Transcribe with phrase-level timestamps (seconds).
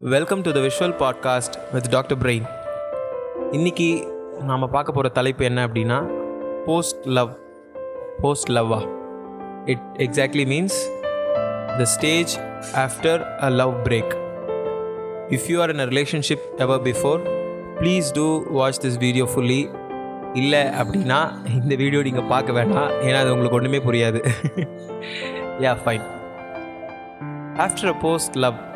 [0.00, 2.46] Welcome to the visual podcast with doctor brain
[3.50, 3.86] இன்னைக்கு
[4.40, 5.98] நாம் பார்க்க போகிற தலைப்பு என்ன அப்படின்னா
[6.66, 7.30] போஸ்ட் லவ்
[8.20, 8.80] போஸ்ட் லவ்வா
[9.64, 10.76] it exactly means
[11.78, 12.38] the stage
[12.74, 14.12] after a love break
[15.28, 17.18] if you are in a relationship ever before
[17.80, 19.60] please do watch this video fully
[20.32, 21.20] இல்லை அப்படின்னா
[21.62, 22.90] இந்த வீடியோ நீங்கள் பார்க்க வேண்டாம்.
[22.90, 24.22] ஏன்னா அது உங்களுக்கு ஒன்றுமே புரியாது.
[25.60, 26.06] Yeah fine
[27.56, 28.74] after a post love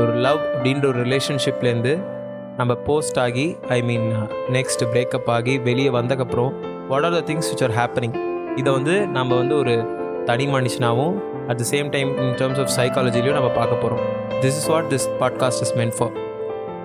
[0.00, 1.92] ஒரு லவ் அப்படின்ற ஒரு ரிலேஷன்ஷிப்லேருந்து
[2.56, 4.06] நம்ம போஸ்ட் ஆகி ஐ மீன்
[4.52, 6.50] நெக்ஸ்ட் பிரேக்கப் ஆகி வெளியே வந்தக்கப்புறம்
[6.88, 8.16] what are the things which are happening
[8.56, 9.74] இதை வந்து நம்ம வந்து ஒரு
[10.24, 11.16] தனி மனுஷனாகவும்
[11.48, 14.02] at the same time in terms of சைக்காலஜிலையும் நம்ம பார்க்க போகிறோம்
[14.40, 16.14] this is what this podcast is meant for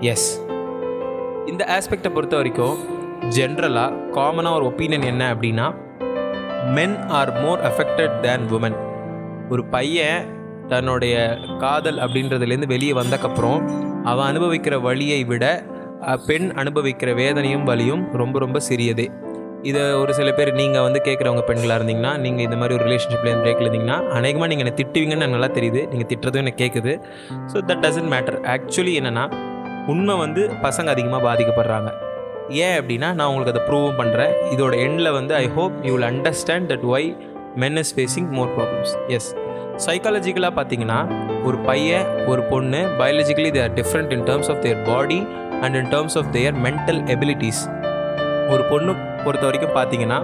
[0.06, 0.28] as
[1.46, 2.78] இந்த ஆஸ்பெக்டை பொறுத்த வரைக்கும்
[3.30, 5.68] ஜென்ரலாக காமனாக ஒரு ஒப்பீனியன் என்ன அப்படின்னா
[6.74, 8.78] men are more affected than women
[9.50, 10.24] ஒரு பையன்
[10.72, 11.16] தன்னுடைய
[11.64, 13.60] காதல் அப்படின்றதுலேருந்து வெளியே வந்தக்கப்புறம்
[14.12, 15.46] அவன் அனுபவிக்கிற வழியை விட
[16.30, 19.06] பெண் அனுபவிக்கிற வேதனையும் வலியும் ரொம்ப ரொம்ப சிறியது.
[19.70, 23.68] இதை ஒரு சில பேர் நீங்கள் வந்து கேட்குறவங்க பெண்களாக இருந்தீங்கன்னா நீங்கள் இந்த மாதிரி ஒரு ரிலேஷன்ஷிப்லேருந்து பிரேக்கில்
[23.68, 25.82] இருந்தீங்கன்னா அநேகமாக நீங்கள் என்னை திட்டுவீங்கன்னு எனக்கு நல்லா தெரியுது.
[25.92, 26.94] நீங்கள் திட்டுறதும் எனக்கு கேட்குது
[27.52, 29.26] so that doesn't matter actually என்னென்னா
[29.94, 31.90] உண்மை வந்து பசங்க அதிகமாக பாதிக்கப்படுறாங்க.
[32.66, 36.68] ஏன் அப்படின்னா நான் உங்களுக்கு அதை ப்ரூவும் பண்ணுறேன் இதோட எண்டில் வந்து I hope you will understand
[36.72, 37.08] that why
[37.64, 39.30] men is facing more problems as
[39.86, 41.00] சைக்காலஜிக்கலாக பார்த்தீங்கன்னா
[41.48, 45.20] ஒரு பையன் ஒரு பொண்ணு biologically they're different in terms of their body
[45.64, 47.62] and in terms of their mental abilities
[48.54, 48.94] ஒரு பொண்ணு
[49.26, 50.20] பொறுத்த வரைக்கும் பார்த்தீங்கன்னா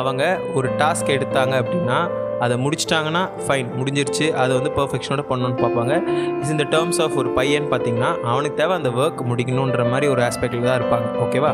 [0.00, 0.22] அவங்க
[0.54, 1.98] ஒரு டாஸ்க் எடுத்தாங்க அப்படின்னா
[2.44, 5.94] அதை முடிச்சிட்டாங்கன்னா ஃபைன் முடிஞ்சிருச்சு அதை வந்து பர்ஃபெக்ஷனோட பண்ணணும்னு பார்ப்பாங்க.
[6.42, 10.66] இஸ் இந்த டேர்ம்ஸ் ஆஃப் ஒரு பையன் பார்த்தீங்கன்னா அவனுக்கு தேவை அந்த ஒர்க் முடிக்கணுன்ற மாதிரி ஒரு ஆஸ்பெக்டில்
[10.68, 11.08] தான் இருப்பாங்க.
[11.24, 11.52] ஓகேவா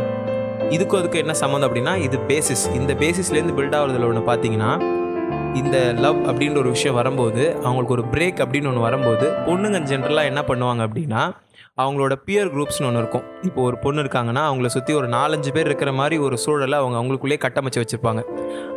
[0.76, 4.70] இதுக்கும் அதுக்கு என்ன சம்மந்தம் அப்படின்னா இது பேசிஸ் இந்த பேசிஸ்லேருந்து பில்ட் ஆகிறதுல ஒன்று பார்த்தீங்கன்னா
[5.54, 10.40] இந்த லவ் அப்படின்ற ஒரு விஷயம் வரும்போது அவங்களுக்கு ஒரு பிரேக் அப்படின்னு ஒன்று வரும்போது பொண்ணுங்க ஜென்ரலாக என்ன
[10.48, 11.22] பண்ணுவாங்க அப்படின்னா
[11.82, 13.24] அவங்களோட பியர் குரூப்ஸ்னு ஒன்று இருக்கும்.
[13.42, 17.40] இப்போ ஒரு பொண்ணு இருக்காங்கன்னா அவங்கள சுற்றி ஒரு நாலஞ்சு பேர் இருக்கிற மாதிரி ஒரு சூழலை அவங்க அவங்களுக்குள்ளேயே
[17.44, 18.22] கட்டமைச்சு வச்சுருப்பாங்க.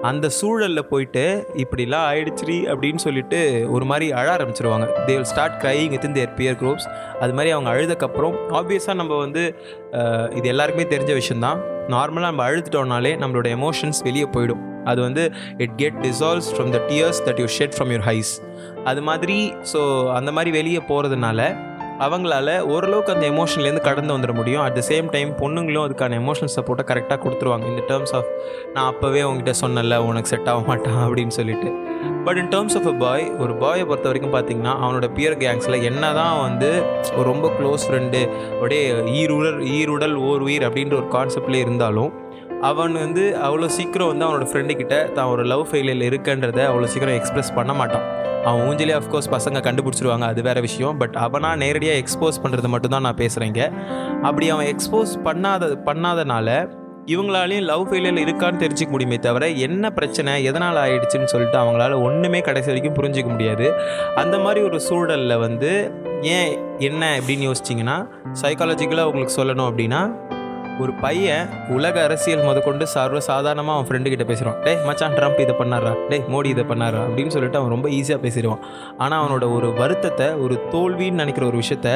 [0.01, 4.87] அந்த சூழலில் போயிட்டு இப்படிலாம் ஆயிடுச்சுரி அப்படின்னு சொல்லிட்டு ஒரு மாதிரி அழ ஆரம்பிச்சிருவாங்க.
[5.05, 6.87] They will start crying with their peer groups
[7.19, 9.45] அது மாதிரி அவங்க அழுதக்கப்புறம் ஆப்வியஸாக நம்ம வந்து
[10.35, 11.61] இது எல்லாருக்குமே தெரிஞ்ச விஷயந்தான்
[11.95, 14.63] நார்மலாக நம்ம அழுதுட்டோம்னாலே நம்மளோட எமோஷன்ஸ் வெளியே போயிடும்.
[14.85, 15.25] அது வந்து
[15.57, 18.33] it get dissolves from the tears that you shed from your eyes
[18.83, 19.81] அது மாதிரி ஸோ
[20.11, 21.41] அந்த மாதிரி வெளியே போகிறதுனால
[22.05, 24.63] அவங்களால ஓரளவுக்கு அந்த எமோஷன்லேருந்து கடந்து வந்துட முடியும்.
[24.63, 27.65] அட் த சேம் டைம் பொண்ணுங்களும் அதுக்கான எமோஷனல் சப்போர்ட்டை கரெக்டாக கொடுத்துருவாங்க.
[27.71, 28.29] இந்த டேர்ம்ஸ் ஆஃப்
[28.73, 31.69] நான் அப்போவே உங்ககிட்ட சொன்னல உனக்கு செட் ஆக மாட்டான் அப்படின்னு சொல்லிட்டு.
[32.25, 36.13] But in terms of a boy ஒரு பாயை பொறுத்த வரைக்கும் பார்த்தீங்கன்னா அவனோட பியர் கேங்ஸில் என்ன
[36.13, 36.71] தான் வந்து
[37.15, 38.21] ஒரு ரொம்ப க்ளோஸ் ஃப்ரெண்டு
[38.53, 38.83] அப்படியே
[39.21, 42.11] ஈருடல் ஈருடல் ஓர் உயிர் அப்படின்ற ஒரு கான்செப்ட்லேயே இருந்தாலும்
[42.61, 47.53] அவன் வந்து அவ்வளோ சீக்கிரம் வந்து அவனோட ஃப்ரெண்டுக்கிட்ட தான் ஒரு லவ் ஃபெயிலியர் இருக்குன்றதை அவ்வளோ சீக்கிரம் எக்ஸ்பிரஸ்
[47.53, 48.05] பண்ண மாட்டான்.
[48.43, 50.97] அவன் ஊஞ்சலே அஃப்கோர்ஸ் பசங்க கண்டுபிடிச்சிருவாங்க அது வேற விஷயம்.
[50.97, 53.71] பட் அவனாக நேரடியாக எக்ஸ்போஸ் பண்ணுறது மட்டும்தான் நான் பேசுகிறேங்க
[54.21, 60.75] அப்படி அவன் எக்ஸ்போஸ் பண்ணாத பண்ணாதனால இவங்களாலையும் லவ் ஃபெயிலியர் இருக்கான்னு தெரிஞ்சுக்க முடியுமே தவிர என்ன பிரச்சனை எதனால்
[60.75, 63.73] ஆயிடுச்சுன்னு சொல்லிட்டு அவங்களால ஒன்றுமே கடைசி வரைக்கும் புரிஞ்சிக்க முடியாது.
[64.15, 67.19] அந்த மாதிரி ஒரு சூழலில் வந்து ஏன் என்ன?
[67.19, 68.07] அப்படின்னு யோசிச்சிங்கன்னா
[68.41, 70.01] சைக்காலஜிக்கலாக உங்களுக்கு சொல்லணும் அப்படின்னா
[70.81, 75.55] ஒரு பையன் உலக அரசியல் முதற்கொண்டு சர்வ சாதாரணமாக அவன் ஃப்ரெண்டு கிட்ட பேசுகிறான் டே மச்சான் ட்ரம்ப் இதை
[75.61, 78.61] பண்ணாரா டே மோடி இதை பண்ணாரா அப்படின்னு சொல்லிட்டு அவன் ரொம்ப ஈஸியாக பேசிடுவான்.
[79.03, 81.89] ஆனால் அவனோட ஒரு வருத்தத்தை ஒரு தோல்வின்னு நினைக்கிற ஒரு விஷயத்த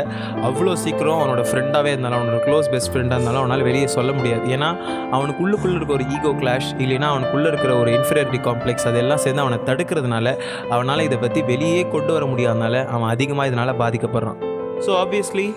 [0.49, 4.43] அவ்வளோ சீக்கிரம் அவனோட ஃப்ரெண்டாகவே இருந்தாலும் அவனோட க்ளோஸ் பெஸ்ட் ஃப்ரெண்டாக இருந்தாலும் அவனால் வெளியே சொல்ல முடியாது.
[4.55, 4.69] ஏன்னா
[5.17, 10.35] அவனுக்குள்ளுக்குள்ளே இருக்க ஒரு ஈகோ கிளாஷ் இல்லைன்னா அவனுக்குள்ளே இருக்கிற ஒரு இன்ஃபீரியாரிட்டி காம்ப்ளெக்ஸ் அதெல்லாம் சேர்ந்து அவனை தடுக்கிறதுனால
[10.75, 14.39] அவனால் இதை பற்றி வெளியே கொண்டு வர முடியாதனால அவன் அதிகமாக இதனால் பாதிக்கப்படுறான்.
[14.85, 15.47] ஸோ ஆப்வியஸ்லி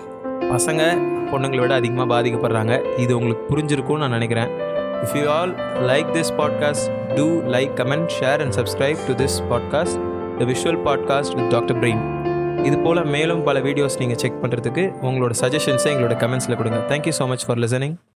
[0.41, 0.83] பசங்க
[1.31, 2.99] பொண்ணுங்களை விட அதிகமாக பாதிக்கப்படுறாங்க.
[2.99, 4.47] இது உங்களுக்கு புரிஞ்சிருக்கும்னு நான் நினைக்கிறேன்.
[5.03, 5.55] If you all
[5.89, 9.99] like this podcast do like comment share and subscribe to this podcast
[10.39, 12.01] the visual podcast with doctor brain
[12.63, 16.79] இது போல் மேலும் பல வீடியோஸ் நீங்கள் செக் பண்ணுறதுக்கு உங்களோட சஜஷன்ஸை எங்களோட கமெண்ட்ஸில் கொடுங்க.
[16.89, 17.99] Thank you so much for listening